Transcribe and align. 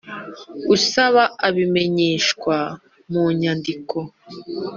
Usaba 0.75 1.23
abimenyeshwa 1.47 2.57
mu 3.11 3.23
nyandiko 3.39 3.97